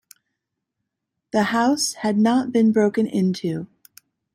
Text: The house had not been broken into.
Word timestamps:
The 1.31 1.43
house 1.43 1.93
had 1.93 2.17
not 2.17 2.51
been 2.51 2.71
broken 2.71 3.05
into. 3.05 3.67